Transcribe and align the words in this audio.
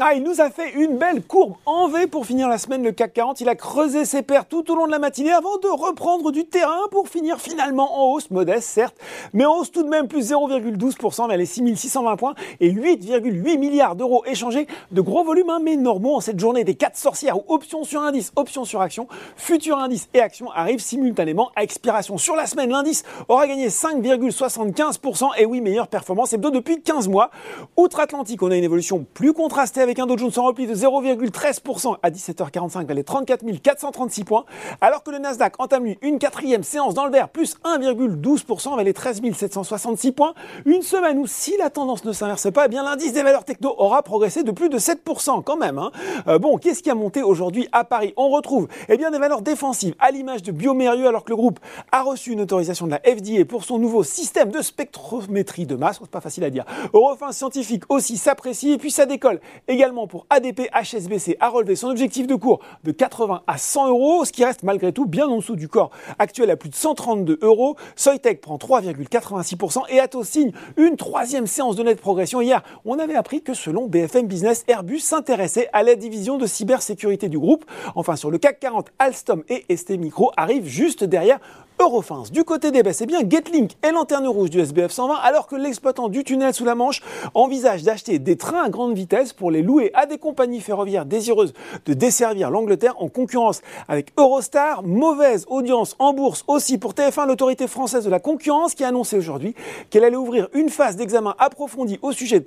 Ah, 0.00 0.14
il 0.14 0.22
nous 0.22 0.40
a 0.40 0.48
fait 0.48 0.72
une 0.72 0.96
belle 0.96 1.22
courbe 1.22 1.52
en 1.66 1.86
V 1.86 2.06
pour 2.06 2.24
finir 2.24 2.48
la 2.48 2.56
semaine, 2.56 2.82
le 2.82 2.92
CAC 2.92 3.12
40. 3.12 3.42
Il 3.42 3.48
a 3.50 3.54
creusé 3.54 4.06
ses 4.06 4.22
paires 4.22 4.46
tout 4.46 4.72
au 4.72 4.74
long 4.74 4.86
de 4.86 4.90
la 4.90 4.98
matinée 4.98 5.32
avant 5.32 5.58
de 5.58 5.68
reprendre 5.68 6.32
du 6.32 6.46
terrain 6.46 6.88
pour 6.90 7.10
finir 7.10 7.38
finalement 7.38 8.00
en 8.00 8.14
hausse, 8.14 8.30
modeste 8.30 8.68
certes, 8.70 8.96
mais 9.34 9.44
en 9.44 9.58
hausse 9.58 9.70
tout 9.70 9.82
de 9.82 9.90
même 9.90 10.08
plus 10.08 10.32
0,12% 10.32 11.28
vers 11.28 11.36
les 11.36 11.44
6620 11.44 12.16
points 12.16 12.34
et 12.60 12.72
8,8 12.72 13.58
milliards 13.58 13.94
d'euros 13.94 14.24
échangés. 14.24 14.66
De 14.92 15.02
gros 15.02 15.24
volumes, 15.24 15.50
hein, 15.50 15.60
mais 15.62 15.76
normaux 15.76 16.16
en 16.16 16.20
cette 16.20 16.40
journée 16.40 16.64
des 16.64 16.74
4 16.74 16.96
sorcières 16.96 17.36
où 17.36 17.44
options 17.48 17.84
sur 17.84 18.00
indice, 18.00 18.32
options 18.34 18.64
sur 18.64 18.80
action, 18.80 19.08
futur 19.36 19.76
indice 19.76 20.08
et 20.14 20.20
action 20.20 20.50
arrivent 20.52 20.80
simultanément 20.80 21.50
à 21.54 21.62
expiration. 21.62 22.16
Sur 22.16 22.34
la 22.34 22.46
semaine, 22.46 22.70
l'indice 22.70 23.04
aura 23.28 23.46
gagné 23.46 23.68
5,75% 23.68 25.32
et 25.36 25.44
oui, 25.44 25.60
meilleure 25.60 25.88
performance 25.88 26.32
hebdo 26.32 26.50
depuis 26.50 26.80
15 26.80 27.08
mois. 27.08 27.30
Outre-Atlantique, 27.76 28.42
on 28.42 28.50
a 28.50 28.56
une 28.56 28.64
évolution 28.64 29.04
plus 29.12 29.34
contrastée 29.34 29.81
avec 29.82 29.98
un 29.98 30.06
Dow 30.06 30.16
Jones 30.16 30.30
en 30.36 30.44
repli 30.44 30.66
de 30.66 30.74
0,13% 30.74 31.96
à 32.02 32.10
17h45 32.10 32.86
vers 32.86 32.96
les 32.96 33.04
34 33.04 33.44
436 33.60 34.24
points, 34.24 34.44
alors 34.80 35.02
que 35.02 35.10
le 35.10 35.18
Nasdaq 35.18 35.54
entame 35.58 35.84
lui 35.84 35.98
une 36.02 36.18
quatrième 36.18 36.62
séance 36.62 36.94
dans 36.94 37.04
le 37.04 37.10
vert, 37.10 37.28
plus 37.28 37.56
1,12% 37.64 38.76
vers 38.76 38.84
les 38.84 38.92
13 38.92 39.20
766 39.34 40.12
points. 40.12 40.34
Une 40.64 40.82
semaine 40.82 41.18
où 41.18 41.26
si 41.26 41.56
la 41.58 41.70
tendance 41.70 42.04
ne 42.04 42.12
s'inverse 42.12 42.50
pas, 42.52 42.66
eh 42.66 42.68
bien 42.68 42.84
l'indice 42.84 43.12
des 43.12 43.22
valeurs 43.22 43.44
techno 43.44 43.74
aura 43.78 44.02
progressé 44.02 44.42
de 44.42 44.52
plus 44.52 44.68
de 44.68 44.78
7% 44.78 45.42
quand 45.42 45.56
même. 45.56 45.78
Hein. 45.78 45.90
Euh, 46.28 46.38
bon, 46.38 46.56
qu'est-ce 46.58 46.82
qui 46.82 46.90
a 46.90 46.94
monté 46.94 47.22
aujourd'hui 47.22 47.68
à 47.72 47.84
Paris? 47.84 48.14
On 48.16 48.30
retrouve 48.30 48.68
eh 48.88 48.96
bien, 48.96 49.10
des 49.10 49.18
valeurs 49.18 49.42
défensives 49.42 49.94
à 49.98 50.10
l'image 50.10 50.42
de 50.42 50.52
Biomérieux 50.52 51.08
alors 51.08 51.24
que 51.24 51.30
le 51.30 51.36
groupe 51.36 51.58
a 51.90 52.02
reçu 52.02 52.32
une 52.32 52.40
autorisation 52.40 52.86
de 52.86 52.92
la 52.92 53.00
FDA 53.00 53.44
pour 53.44 53.64
son 53.64 53.78
nouveau 53.78 54.04
système 54.04 54.50
de 54.50 54.62
spectrométrie 54.62 55.66
de 55.66 55.74
masse. 55.74 55.98
C'est 56.00 56.10
pas 56.10 56.20
facile 56.20 56.44
à 56.44 56.50
dire. 56.50 56.64
Eurofin 56.94 57.32
scientifique 57.32 57.84
aussi 57.88 58.16
s'apprécie 58.16 58.72
et 58.72 58.78
puis 58.78 58.90
ça 58.90 59.06
décolle 59.06 59.40
également 59.72 60.06
pour 60.06 60.26
ADP 60.30 60.68
HSBC 60.72 61.36
a 61.40 61.48
relevé 61.48 61.76
son 61.76 61.88
objectif 61.88 62.26
de 62.26 62.34
cours 62.34 62.60
de 62.84 62.92
80 62.92 63.42
à 63.46 63.58
100 63.58 63.88
euros, 63.88 64.24
ce 64.24 64.32
qui 64.32 64.44
reste 64.44 64.62
malgré 64.62 64.92
tout 64.92 65.06
bien 65.06 65.26
en 65.26 65.36
dessous 65.36 65.56
du 65.56 65.68
corps 65.68 65.90
actuel 66.18 66.50
à 66.50 66.56
plus 66.56 66.68
de 66.68 66.74
132 66.74 67.38
euros. 67.42 67.76
Soitec 67.96 68.40
prend 68.40 68.56
3,86% 68.56 69.84
et 69.88 69.98
Atos 69.98 70.24
signe 70.24 70.52
une 70.76 70.96
troisième 70.96 71.46
séance 71.46 71.76
de 71.76 71.82
nette 71.82 72.00
progression. 72.00 72.40
Hier, 72.40 72.62
on 72.84 72.98
avait 72.98 73.14
appris 73.14 73.42
que 73.42 73.54
selon 73.54 73.86
BFM 73.86 74.26
Business, 74.26 74.64
Airbus 74.68 75.00
s'intéressait 75.00 75.68
à 75.72 75.82
la 75.82 75.94
division 75.94 76.36
de 76.36 76.46
cybersécurité 76.46 77.28
du 77.28 77.38
groupe. 77.38 77.64
Enfin, 77.94 78.16
sur 78.16 78.30
le 78.30 78.38
CAC 78.38 78.60
40, 78.60 78.92
Alstom 78.98 79.42
et 79.48 79.64
ST 79.74 79.90
Micro 79.98 80.32
arrivent 80.36 80.66
juste 80.66 81.04
derrière 81.04 81.40
Eurofins. 81.82 82.22
Du 82.32 82.44
côté 82.44 82.70
des 82.70 82.84
baisses, 82.84 83.00
eh 83.00 83.06
bien 83.06 83.28
Getlink 83.28 83.72
est 83.82 83.90
lanterne 83.90 84.28
rouge 84.28 84.50
du 84.50 84.60
SBF 84.60 84.92
120 84.92 85.16
alors 85.16 85.48
que 85.48 85.56
l'exploitant 85.56 86.08
du 86.08 86.22
tunnel 86.22 86.54
sous 86.54 86.64
la 86.64 86.76
Manche 86.76 87.02
envisage 87.34 87.82
d'acheter 87.82 88.20
des 88.20 88.36
trains 88.36 88.62
à 88.62 88.68
grande 88.68 88.94
vitesse 88.94 89.32
pour 89.32 89.50
les 89.50 89.62
louer 89.62 89.90
à 89.94 90.06
des 90.06 90.16
compagnies 90.16 90.60
ferroviaires 90.60 91.06
désireuses 91.06 91.52
de 91.86 91.94
desservir 91.94 92.50
l'Angleterre 92.50 92.94
en 93.02 93.08
concurrence 93.08 93.62
avec 93.88 94.12
Eurostar. 94.16 94.84
Mauvaise 94.84 95.44
audience 95.48 95.96
en 95.98 96.12
bourse 96.12 96.44
aussi 96.46 96.78
pour 96.78 96.92
TF1, 96.92 97.26
l'autorité 97.26 97.66
française 97.66 98.04
de 98.04 98.10
la 98.10 98.20
concurrence 98.20 98.76
qui 98.76 98.84
a 98.84 98.88
annoncé 98.88 99.18
aujourd'hui 99.18 99.56
qu'elle 99.90 100.04
allait 100.04 100.14
ouvrir 100.14 100.48
une 100.54 100.68
phase 100.68 100.94
d'examen 100.94 101.34
approfondi 101.40 101.98
au 102.02 102.12
sujet 102.12 102.38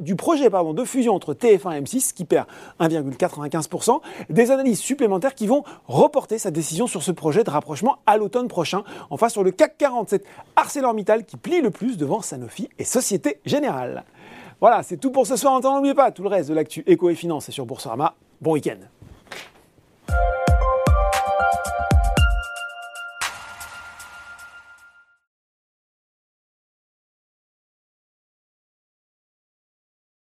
du 0.00 0.16
projet 0.16 0.50
de 0.50 0.84
fusion 0.84 1.14
entre 1.14 1.32
TF1 1.32 1.78
et 1.78 1.80
M6 1.80 2.12
qui 2.12 2.26
perd 2.26 2.46
1,95%. 2.78 4.00
Des 4.28 4.50
analyses 4.50 4.80
supplémentaires 4.80 5.34
qui 5.34 5.46
vont 5.46 5.64
reporter 5.86 6.38
sa 6.38 6.50
décision 6.50 6.86
sur 6.86 7.02
ce 7.02 7.10
projet 7.10 7.42
de 7.42 7.50
rapprochement 7.50 7.96
à 8.04 8.18
l'automne 8.18 8.48
prochain. 8.48 8.81
Enfin, 9.10 9.28
sur 9.28 9.44
le 9.44 9.50
CAC 9.50 9.76
47, 9.78 10.24
ArcelorMittal 10.56 11.24
qui 11.24 11.36
plie 11.36 11.60
le 11.60 11.70
plus 11.70 11.96
devant 11.96 12.22
Sanofi 12.22 12.68
et 12.78 12.84
Société 12.84 13.40
Générale. 13.44 14.04
Voilà, 14.60 14.82
c'est 14.82 14.96
tout 14.96 15.10
pour 15.10 15.26
ce 15.26 15.36
soir. 15.36 15.60
N'oubliez 15.60 15.94
pas, 15.94 16.12
tout 16.12 16.22
le 16.22 16.28
reste 16.28 16.48
de 16.48 16.54
l'actu 16.54 16.84
éco 16.86 17.10
et 17.10 17.14
finance 17.14 17.50
sur 17.50 17.66
Boursorama. 17.66 18.14
Bon 18.40 18.52
week-end. 18.52 18.78